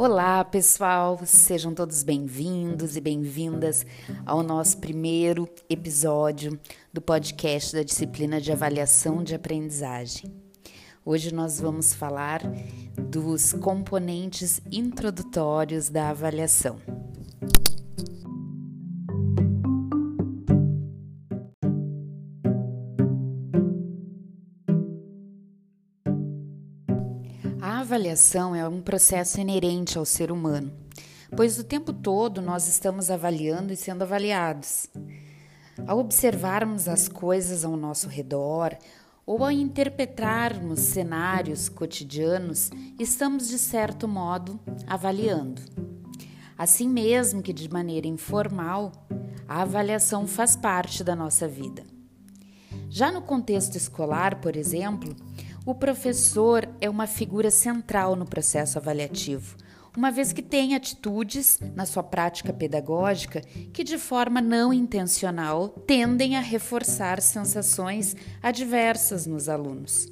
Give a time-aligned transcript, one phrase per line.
[0.00, 1.18] Olá, pessoal!
[1.26, 3.84] Sejam todos bem-vindos e bem-vindas
[4.24, 6.56] ao nosso primeiro episódio
[6.92, 10.32] do podcast da disciplina de avaliação de aprendizagem.
[11.04, 12.42] Hoje nós vamos falar
[13.10, 16.97] dos componentes introdutórios da avaliação.
[28.18, 30.72] Avaliação é um processo inerente ao ser humano,
[31.36, 34.88] pois o tempo todo nós estamos avaliando e sendo avaliados.
[35.86, 38.76] Ao observarmos as coisas ao nosso redor
[39.24, 45.62] ou ao interpretarmos cenários cotidianos, estamos de certo modo avaliando.
[46.58, 48.90] Assim mesmo que de maneira informal,
[49.46, 51.84] a avaliação faz parte da nossa vida.
[52.90, 55.14] Já no contexto escolar, por exemplo,
[55.68, 59.54] o professor é uma figura central no processo avaliativo,
[59.94, 66.36] uma vez que tem atitudes na sua prática pedagógica que, de forma não intencional, tendem
[66.36, 70.08] a reforçar sensações adversas nos alunos,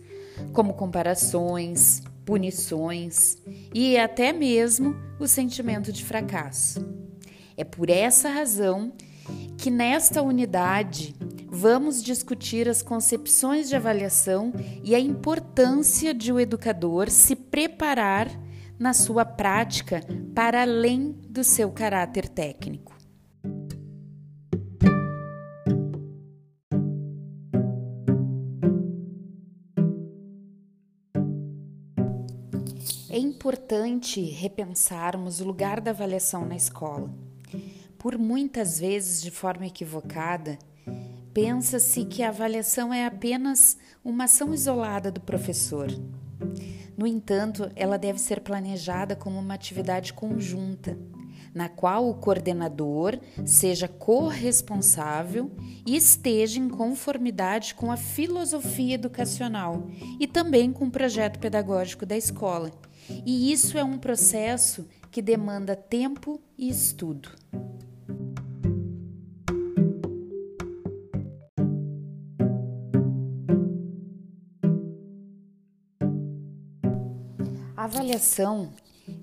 [0.52, 3.38] como comparações, punições
[3.72, 6.86] e até mesmo o sentimento de fracasso.
[7.56, 8.92] É por essa razão
[9.56, 11.14] que nesta unidade
[11.48, 14.52] vamos discutir as concepções de avaliação
[14.82, 18.28] e a importância de o educador se preparar
[18.78, 20.00] na sua prática
[20.34, 22.94] para além do seu caráter técnico.
[33.08, 37.10] É importante repensarmos o lugar da avaliação na escola.
[37.96, 40.58] Por muitas vezes, de forma equivocada,
[41.36, 45.88] pensa-se que a avaliação é apenas uma ação isolada do professor.
[46.96, 50.98] No entanto, ela deve ser planejada como uma atividade conjunta,
[51.54, 55.50] na qual o coordenador seja corresponsável
[55.86, 62.16] e esteja em conformidade com a filosofia educacional e também com o projeto pedagógico da
[62.16, 62.70] escola.
[63.26, 67.28] E isso é um processo que demanda tempo e estudo.
[77.86, 78.72] Avaliação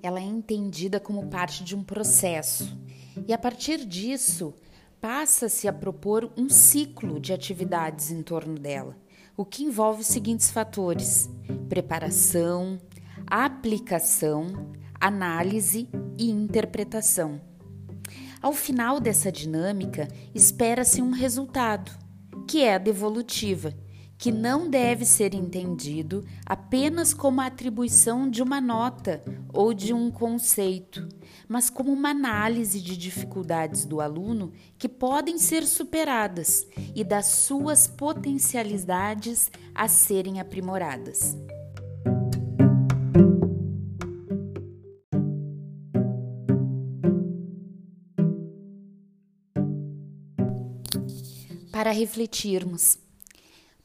[0.01, 2.77] ela é entendida como parte de um processo
[3.27, 4.53] e a partir disso
[5.01, 8.97] passa-se a propor um ciclo de atividades em torno dela,
[9.35, 11.29] o que envolve os seguintes fatores:
[11.67, 12.79] preparação,
[13.27, 17.41] aplicação, análise e interpretação.
[18.41, 21.91] Ao final dessa dinâmica, espera-se um resultado,
[22.47, 23.73] que é a devolutiva,
[24.17, 30.09] que não deve ser entendido apenas como a atribuição de uma nota ou de um
[30.09, 31.07] conceito,
[31.47, 36.65] mas como uma análise de dificuldades do aluno que podem ser superadas
[36.95, 41.35] e das suas potencialidades a serem aprimoradas.
[51.71, 53.02] Para refletirmos,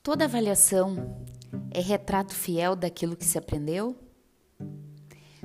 [0.09, 1.23] Toda avaliação
[1.71, 3.95] é retrato fiel daquilo que se aprendeu?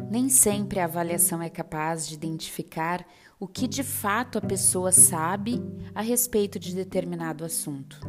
[0.09, 3.05] Nem sempre a avaliação é capaz de identificar
[3.37, 5.61] o que de fato a pessoa sabe
[5.93, 7.99] a respeito de determinado assunto.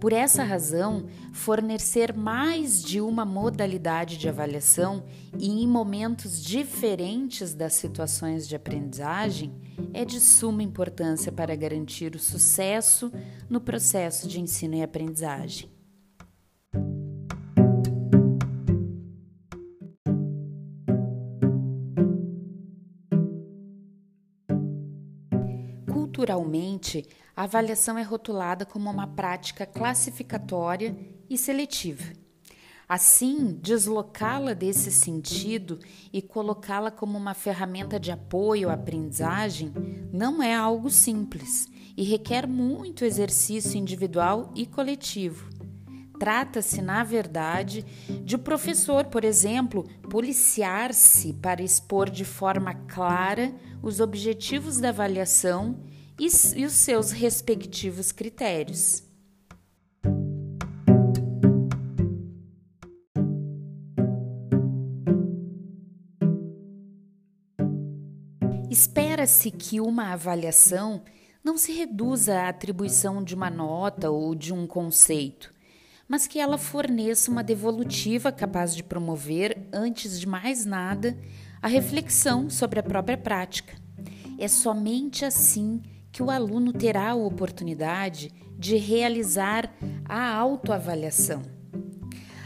[0.00, 5.04] Por essa razão, fornecer mais de uma modalidade de avaliação
[5.38, 9.54] e em momentos diferentes das situações de aprendizagem
[9.94, 13.10] é de suma importância para garantir o sucesso
[13.48, 15.75] no processo de ensino e aprendizagem.
[26.16, 27.06] Culturalmente,
[27.36, 30.96] a avaliação é rotulada como uma prática classificatória
[31.28, 32.10] e seletiva.
[32.88, 35.78] Assim, deslocá-la desse sentido
[36.10, 39.70] e colocá-la como uma ferramenta de apoio à aprendizagem
[40.10, 45.50] não é algo simples e requer muito exercício individual e coletivo.
[46.18, 47.84] Trata-se, na verdade,
[48.24, 53.52] de o professor, por exemplo, policiar-se para expor de forma clara
[53.82, 55.78] os objetivos da avaliação
[56.18, 59.02] e, e os seus respectivos critérios.
[68.70, 71.02] Espera-se que uma avaliação
[71.42, 75.54] não se reduza à atribuição de uma nota ou de um conceito,
[76.08, 81.16] mas que ela forneça uma devolutiva capaz de promover, antes de mais nada,
[81.62, 83.74] a reflexão sobre a própria prática.
[84.38, 85.80] É somente assim
[86.16, 89.70] que o aluno terá a oportunidade de realizar
[90.06, 91.42] a autoavaliação.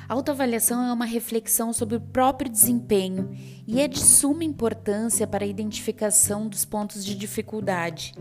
[0.09, 3.31] A autoavaliação é uma reflexão sobre o próprio desempenho
[3.69, 8.13] e é de suma importância para a identificação dos pontos de dificuldade.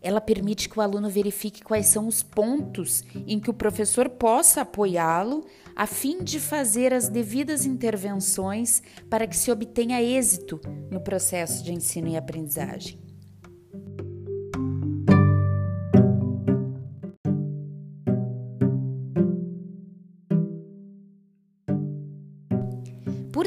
[0.00, 4.60] Ela permite que o aluno verifique quais são os pontos em que o professor possa
[4.60, 5.44] apoiá-lo
[5.74, 8.80] a fim de fazer as devidas intervenções
[9.10, 13.08] para que se obtenha êxito no processo de ensino e aprendizagem.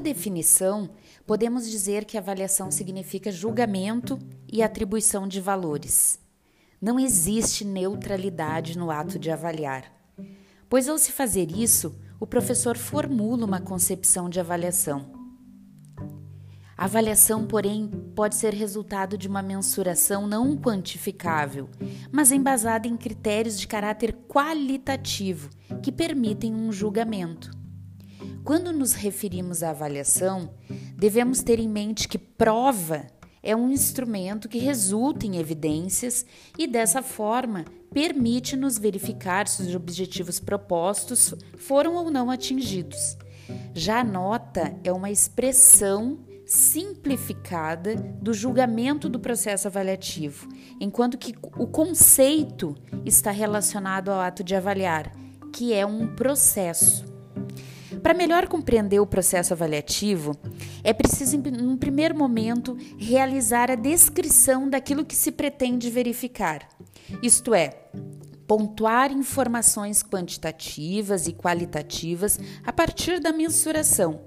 [0.01, 0.89] Por definição,
[1.27, 4.17] podemos dizer que avaliação significa julgamento
[4.51, 6.19] e atribuição de valores.
[6.81, 9.93] Não existe neutralidade no ato de avaliar,
[10.67, 15.05] pois ao se fazer isso, o professor formula uma concepção de avaliação.
[16.75, 21.69] A avaliação, porém, pode ser resultado de uma mensuração não quantificável,
[22.11, 25.51] mas embasada em critérios de caráter qualitativo
[25.83, 27.60] que permitem um julgamento.
[28.43, 30.51] Quando nos referimos à avaliação,
[30.97, 33.05] devemos ter em mente que prova
[33.43, 36.25] é um instrumento que resulta em evidências
[36.57, 43.17] e, dessa forma, permite-nos verificar se os objetivos propostos foram ou não atingidos.
[43.73, 50.47] Já a nota é uma expressão simplificada do julgamento do processo avaliativo,
[50.79, 55.11] enquanto que o conceito está relacionado ao ato de avaliar,
[55.53, 57.10] que é um processo.
[58.01, 60.35] Para melhor compreender o processo avaliativo,
[60.83, 66.67] é preciso, num primeiro momento, realizar a descrição daquilo que se pretende verificar,
[67.21, 67.69] isto é,
[68.47, 74.21] pontuar informações quantitativas e qualitativas a partir da mensuração.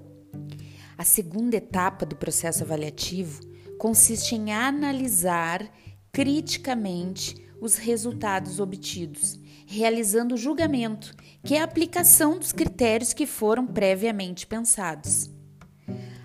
[0.96, 3.42] A segunda etapa do processo avaliativo
[3.76, 5.68] consiste em analisar
[6.12, 13.66] criticamente os resultados obtidos, realizando o julgamento, que é a aplicação dos critérios que foram
[13.66, 15.30] previamente pensados.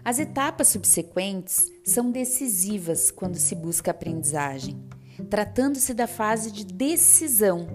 [0.03, 4.81] As etapas subsequentes são decisivas quando se busca aprendizagem,
[5.29, 7.67] tratando-se da fase de decisão,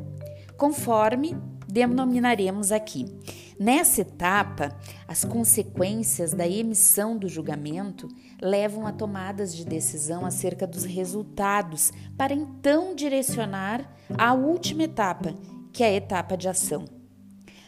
[0.57, 1.37] conforme
[1.69, 3.07] denominaremos aqui.
[3.59, 4.77] Nessa etapa,
[5.07, 8.09] as consequências da emissão do julgamento
[8.41, 15.35] levam a tomadas de decisão acerca dos resultados, para então direcionar a última etapa,
[15.75, 16.85] que é a etapa de ação.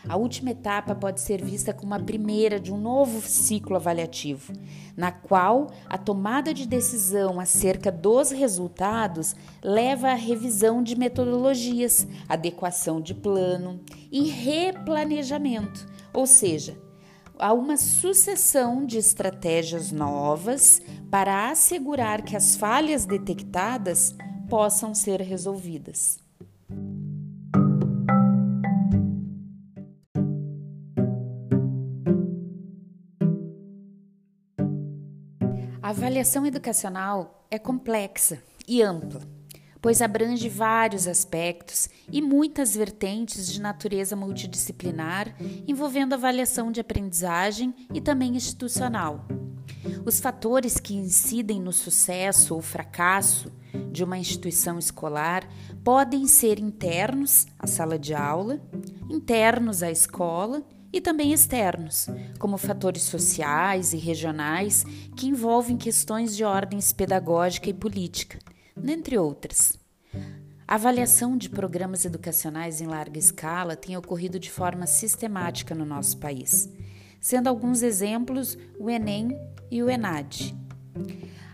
[0.08, 4.52] A última etapa pode ser vista como a primeira de um novo ciclo avaliativo,
[4.96, 13.00] na qual a tomada de decisão acerca dos resultados leva à revisão de metodologias, adequação
[13.00, 13.80] de plano
[14.12, 16.80] e replanejamento, ou seja,
[17.36, 20.80] a uma sucessão de estratégias novas
[21.10, 24.14] para assegurar que as falhas detectadas
[24.48, 26.25] possam ser resolvidas.
[35.86, 39.20] A avaliação educacional é complexa e ampla,
[39.80, 45.32] pois abrange vários aspectos e muitas vertentes de natureza multidisciplinar,
[45.64, 49.28] envolvendo avaliação de aprendizagem e também institucional.
[50.04, 53.52] Os fatores que incidem no sucesso ou fracasso
[53.92, 55.48] de uma instituição escolar
[55.84, 58.60] podem ser internos à sala de aula,
[59.08, 60.64] internos à escola
[60.96, 64.82] e também externos, como fatores sociais e regionais
[65.14, 68.38] que envolvem questões de ordens pedagógica e política,
[68.74, 69.78] dentre outras.
[70.66, 76.16] A avaliação de programas educacionais em larga escala tem ocorrido de forma sistemática no nosso
[76.16, 76.72] país,
[77.20, 79.38] sendo alguns exemplos o Enem
[79.70, 80.56] e o ENAD.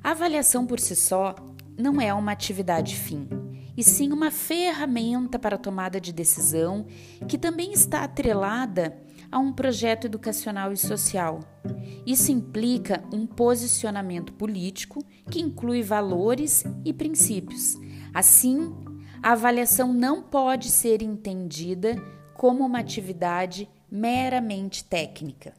[0.05, 1.35] A avaliação por si só
[1.77, 3.29] não é uma atividade fim,
[3.77, 6.87] e sim uma ferramenta para tomada de decisão
[7.27, 8.97] que também está atrelada
[9.33, 11.41] a um projeto educacional e social.
[12.07, 17.77] Isso implica um posicionamento político que inclui valores e princípios.
[18.13, 18.75] Assim,
[19.23, 21.97] a avaliação não pode ser entendida
[22.35, 25.55] como uma atividade meramente técnica.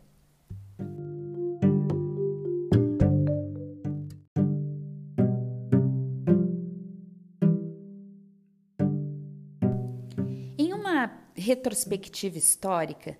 [10.57, 13.17] Em uma retrospectiva histórica,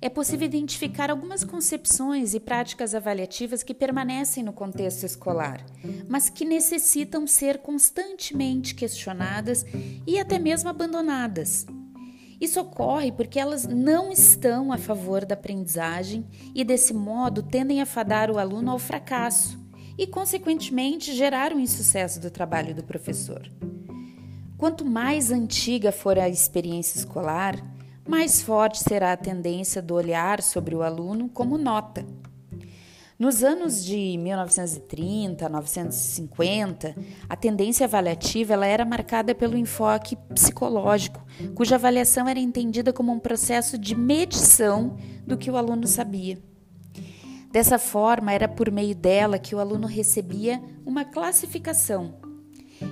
[0.00, 5.64] é possível identificar algumas concepções e práticas avaliativas que permanecem no contexto escolar,
[6.08, 9.64] mas que necessitam ser constantemente questionadas
[10.06, 11.66] e até mesmo abandonadas.
[12.40, 17.86] Isso ocorre porque elas não estão a favor da aprendizagem e, desse modo, tendem a
[17.86, 19.58] fadar o aluno ao fracasso
[19.96, 23.50] e, consequentemente, gerar o um insucesso do trabalho do professor.
[24.58, 27.56] Quanto mais antiga for a experiência escolar,
[28.06, 32.06] mais forte será a tendência do olhar sobre o aluno como nota.
[33.18, 36.94] Nos anos de 1930, 1950,
[37.26, 43.18] a tendência avaliativa ela era marcada pelo enfoque psicológico, cuja avaliação era entendida como um
[43.18, 46.38] processo de medição do que o aluno sabia.
[47.50, 52.25] Dessa forma, era por meio dela que o aluno recebia uma classificação.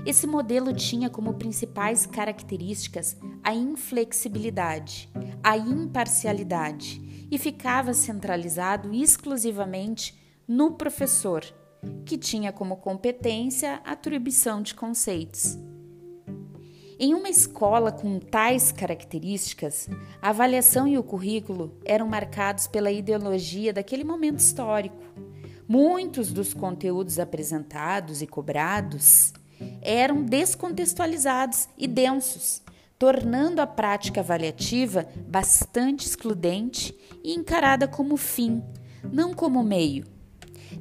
[0.07, 5.11] Esse modelo tinha como principais características a inflexibilidade,
[5.43, 11.45] a imparcialidade e ficava centralizado exclusivamente no professor,
[12.05, 15.59] que tinha como competência a atribuição de conceitos.
[16.99, 19.89] Em uma escola com tais características,
[20.23, 25.03] a avaliação e o currículo eram marcados pela ideologia daquele momento histórico.
[25.67, 29.33] Muitos dos conteúdos apresentados e cobrados
[29.81, 32.63] eram descontextualizados e densos,
[32.99, 38.63] tornando a prática avaliativa bastante excludente e encarada como fim,
[39.13, 40.05] não como meio.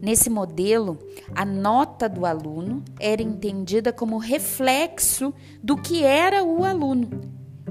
[0.01, 0.97] Nesse modelo,
[1.35, 7.21] a nota do aluno era entendida como reflexo do que era o aluno,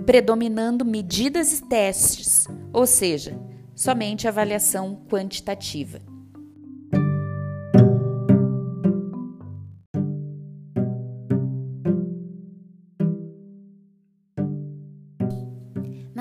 [0.07, 3.38] predominando medidas e testes, ou seja,
[3.75, 6.12] somente avaliação quantitativa.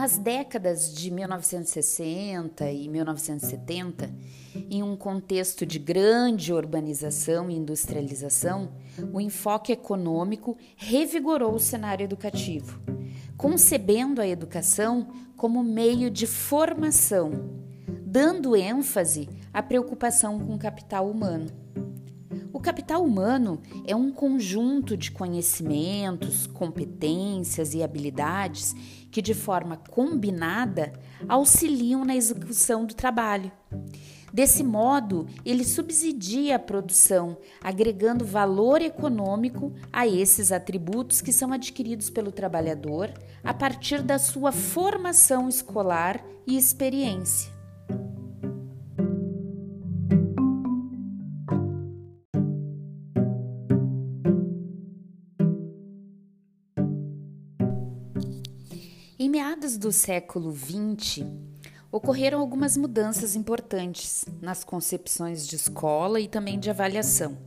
[0.01, 4.11] Nas décadas de 1960 e 1970,
[4.67, 8.71] em um contexto de grande urbanização e industrialização,
[9.13, 12.81] o enfoque econômico revigorou o cenário educativo,
[13.37, 17.51] concebendo a educação como meio de formação,
[18.03, 21.51] dando ênfase à preocupação com o capital humano.
[22.61, 28.75] O capital humano é um conjunto de conhecimentos, competências e habilidades
[29.09, 30.93] que, de forma combinada,
[31.27, 33.51] auxiliam na execução do trabalho.
[34.31, 42.11] Desse modo, ele subsidia a produção, agregando valor econômico a esses atributos que são adquiridos
[42.11, 43.11] pelo trabalhador
[43.43, 47.50] a partir da sua formação escolar e experiência.
[59.31, 61.25] Meados do século XX,
[61.89, 67.37] ocorreram algumas mudanças importantes nas concepções de escola e também de avaliação.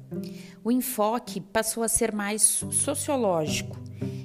[0.65, 3.79] O enfoque passou a ser mais sociológico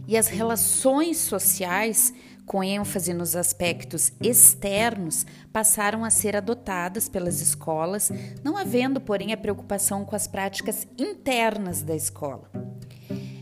[0.08, 2.14] e as relações sociais,
[2.46, 8.10] com ênfase nos aspectos externos, passaram a ser adotadas pelas escolas,
[8.42, 12.50] não havendo, porém, a preocupação com as práticas internas da escola.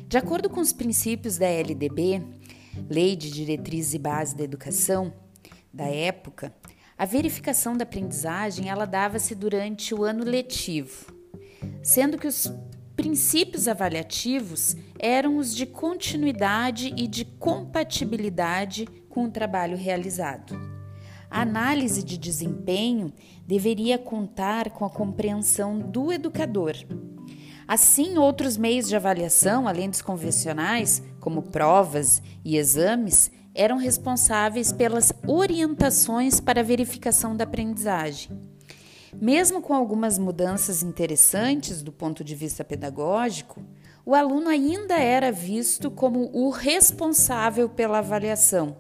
[0.07, 2.23] De acordo com os princípios da LDB,
[2.89, 5.13] Lei de Diretrizes e Base da Educação,
[5.73, 6.53] da época,
[6.97, 11.13] a verificação da aprendizagem ela dava-se durante o ano letivo,
[11.83, 12.51] sendo que os
[12.95, 20.55] princípios avaliativos eram os de continuidade e de compatibilidade com o trabalho realizado.
[21.29, 23.13] A análise de desempenho
[23.45, 26.73] deveria contar com a compreensão do educador
[27.67, 35.11] Assim, outros meios de avaliação, além dos convencionais, como provas e exames, eram responsáveis pelas
[35.27, 38.31] orientações para a verificação da aprendizagem.
[39.19, 43.61] Mesmo com algumas mudanças interessantes do ponto de vista pedagógico,
[44.05, 48.77] o aluno ainda era visto como o responsável pela avaliação.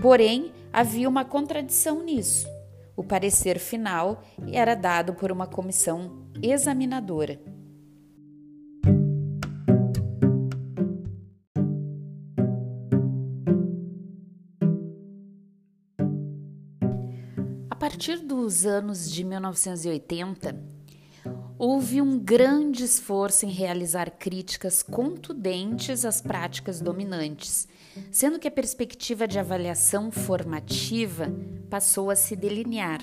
[0.00, 2.46] Porém, havia uma contradição nisso.
[2.94, 7.40] O parecer final era dado por uma comissão examinadora.
[18.02, 20.60] Partir dos anos de 1980,
[21.56, 27.68] houve um grande esforço em realizar críticas contundentes às práticas dominantes,
[28.10, 31.32] sendo que a perspectiva de avaliação formativa
[31.70, 33.00] passou a se delinear.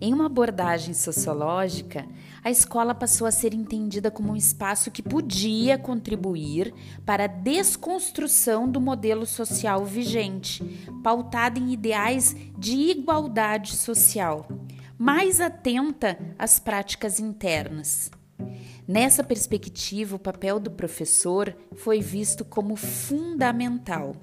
[0.00, 2.06] Em uma abordagem sociológica,
[2.42, 6.74] a escola passou a ser entendida como um espaço que podia contribuir
[7.06, 10.62] para a desconstrução do modelo social vigente,
[11.02, 14.46] pautado em ideais de igualdade social,
[14.98, 18.10] mais atenta às práticas internas.
[18.86, 24.14] Nessa perspectiva, o papel do professor foi visto como fundamental.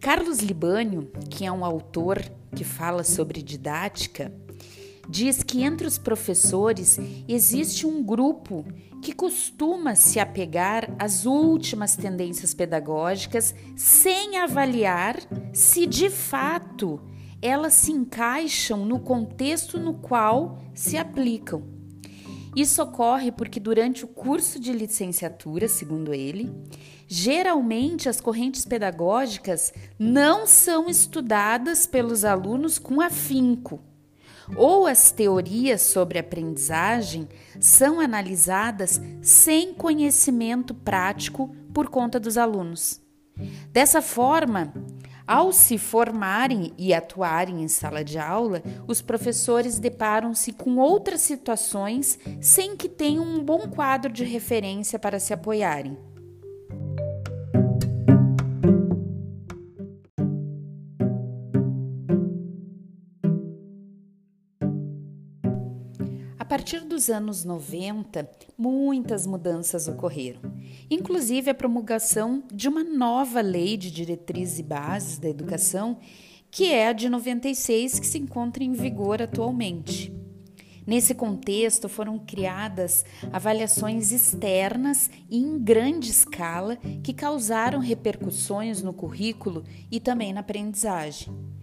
[0.00, 2.20] Carlos Libânio, que é um autor
[2.54, 4.32] que fala sobre didática,
[5.08, 8.64] diz que entre os professores existe um grupo
[9.02, 15.18] que costuma se apegar às últimas tendências pedagógicas sem avaliar
[15.52, 17.00] se de fato
[17.42, 21.62] elas se encaixam no contexto no qual se aplicam.
[22.56, 26.50] Isso ocorre porque durante o curso de licenciatura, segundo ele,
[27.06, 33.82] geralmente as correntes pedagógicas não são estudadas pelos alunos com afinco
[34.56, 37.28] ou as teorias sobre aprendizagem
[37.60, 43.00] são analisadas sem conhecimento prático por conta dos alunos.
[43.72, 44.72] Dessa forma,
[45.26, 52.18] ao se formarem e atuarem em sala de aula, os professores deparam-se com outras situações
[52.40, 55.96] sem que tenham um bom quadro de referência para se apoiarem.
[66.64, 70.40] Partir dos anos 90, muitas mudanças ocorreram,
[70.90, 75.98] inclusive a promulgação de uma nova lei de diretrizes e bases da educação,
[76.50, 80.10] que é a de 96, que se encontra em vigor atualmente.
[80.86, 89.64] Nesse contexto, foram criadas avaliações externas e em grande escala que causaram repercussões no currículo
[89.90, 91.53] e também na aprendizagem.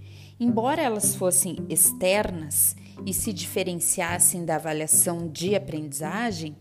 [0.43, 6.57] Embora elas fossem externas e se diferenciassem da avaliação de aprendizagem,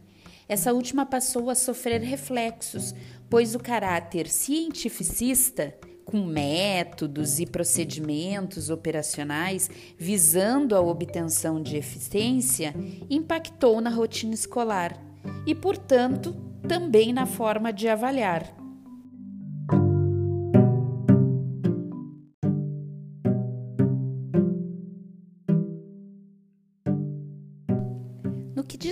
[0.47, 2.95] essa última passou a sofrer reflexos,
[3.31, 12.75] pois o caráter cientificista, com métodos e procedimentos operacionais visando a obtenção de eficiência,
[13.09, 15.03] impactou na rotina escolar
[15.47, 16.37] e, portanto,
[16.69, 18.60] também na forma de avaliar.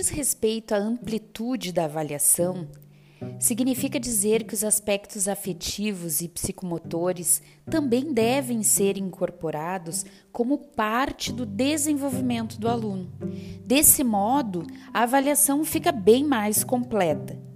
[0.09, 2.67] Respeito à amplitude da avaliação,
[3.39, 11.45] significa dizer que os aspectos afetivos e psicomotores também devem ser incorporados como parte do
[11.45, 13.11] desenvolvimento do aluno.
[13.65, 17.48] Desse modo, a avaliação fica bem mais completa.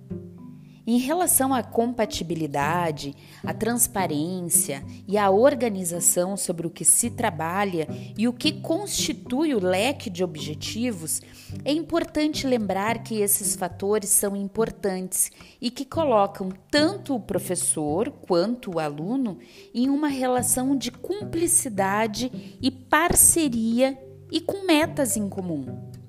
[0.85, 8.27] Em relação à compatibilidade, à transparência e à organização sobre o que se trabalha e
[8.27, 11.21] o que constitui o leque de objetivos,
[11.63, 18.75] é importante lembrar que esses fatores são importantes e que colocam tanto o professor quanto
[18.75, 19.37] o aluno
[19.73, 23.97] em uma relação de cumplicidade e parceria
[24.29, 26.02] e com metas em comum.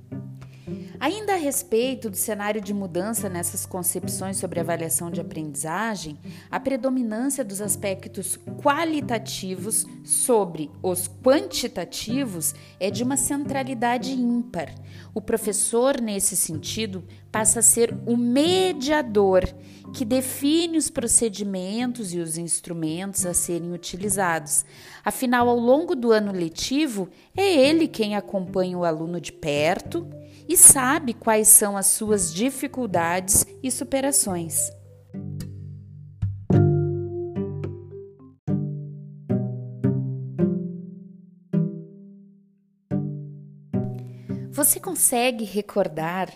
[1.05, 6.19] Ainda a respeito do cenário de mudança nessas concepções sobre avaliação de aprendizagem,
[6.51, 14.75] a predominância dos aspectos qualitativos sobre os quantitativos é de uma centralidade ímpar.
[15.13, 19.45] O professor, nesse sentido, passa a ser o mediador
[19.93, 24.65] que define os procedimentos e os instrumentos a serem utilizados.
[25.05, 30.09] Afinal, ao longo do ano letivo, é ele quem acompanha o aluno de perto
[30.49, 34.71] e sabe quais são as suas dificuldades e superações.
[44.51, 46.29] Você consegue recordar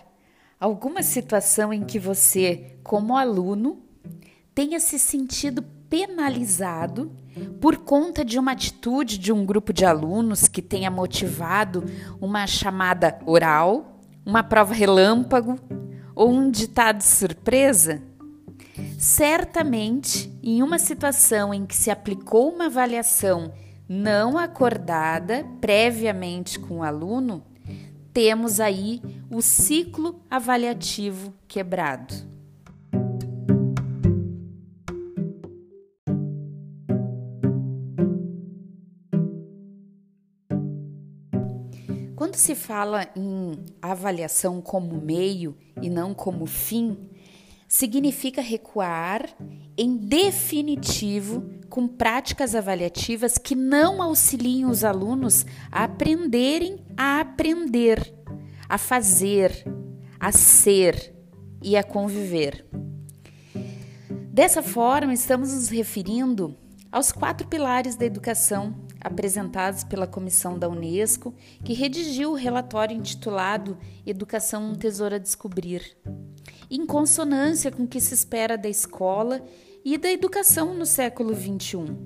[0.58, 3.82] alguma situação em que você, como aluno,
[4.54, 7.12] tenha se sentido penalizado
[7.60, 11.84] por conta de uma atitude de um grupo de alunos que tenha motivado
[12.20, 13.97] uma chamada oral
[14.28, 15.58] uma prova relâmpago
[16.14, 18.02] ou um ditado surpresa?
[18.98, 23.54] Certamente, em uma situação em que se aplicou uma avaliação
[23.88, 27.42] não acordada previamente com o aluno,
[28.12, 32.14] temos aí o ciclo avaliativo quebrado.
[42.18, 46.98] Quando se fala em avaliação como meio e não como fim,
[47.68, 49.24] significa recuar
[49.76, 58.12] em definitivo com práticas avaliativas que não auxiliem os alunos a aprenderem a aprender,
[58.68, 59.64] a fazer,
[60.18, 61.14] a ser
[61.62, 62.66] e a conviver.
[64.32, 66.56] Dessa forma, estamos nos referindo
[66.90, 73.76] aos quatro pilares da educação apresentados pela comissão da Unesco, que redigiu o relatório intitulado
[74.06, 75.96] Educação um Tesouro a Descobrir,
[76.70, 79.42] em consonância com o que se espera da escola
[79.84, 81.96] e da educação no século XXI.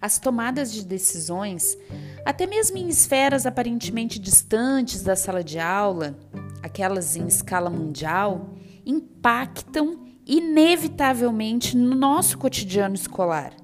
[0.00, 1.78] As tomadas de decisões
[2.24, 6.18] até mesmo em esferas aparentemente distantes da sala de aula,
[6.62, 13.63] aquelas em escala mundial, impactam inevitavelmente no nosso cotidiano escolar.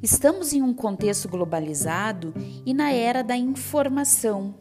[0.00, 2.32] Estamos em um contexto globalizado
[2.64, 4.54] e na era da informação.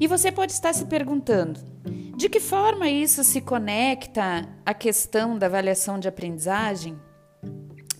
[0.00, 1.60] E você pode estar se perguntando:
[2.16, 6.98] de que forma isso se conecta à questão da avaliação de aprendizagem?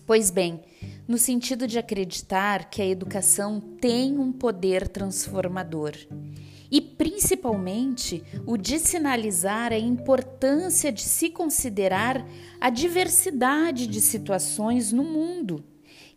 [0.07, 0.61] Pois bem,
[1.07, 5.93] no sentido de acreditar que a educação tem um poder transformador
[6.71, 12.25] e principalmente o de sinalizar a importância de se considerar
[12.59, 15.63] a diversidade de situações no mundo,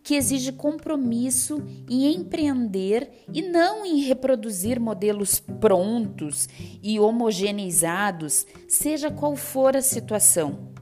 [0.02, 6.48] que exige compromisso em empreender e não em reproduzir modelos prontos
[6.82, 10.72] e homogeneizados, seja qual for a situação.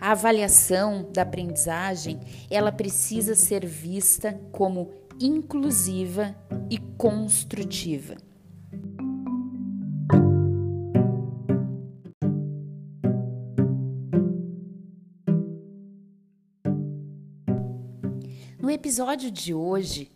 [0.00, 6.34] A avaliação da aprendizagem, ela precisa ser vista como inclusiva
[6.70, 8.16] e construtiva.
[18.60, 20.12] No episódio de hoje,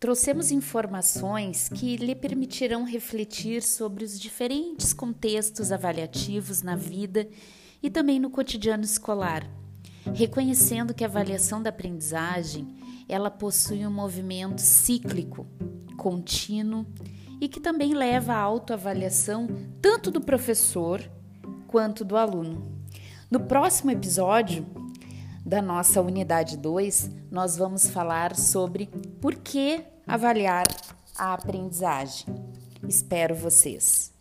[0.00, 7.28] trouxemos informações que lhe permitirão refletir sobre os diferentes contextos avaliativos na vida
[7.82, 9.46] e também no cotidiano escolar,
[10.14, 12.74] reconhecendo que a avaliação da aprendizagem
[13.06, 15.46] ela possui um movimento cíclico,
[15.98, 16.86] contínuo
[17.38, 19.46] e que também leva à autoavaliação
[19.82, 21.02] tanto do professor
[21.66, 22.66] quanto do aluno.
[23.30, 24.83] No próximo episódio
[25.44, 28.86] da nossa unidade 2, nós vamos falar sobre
[29.20, 30.66] por que avaliar
[31.16, 32.26] a aprendizagem.
[32.88, 34.13] Espero vocês.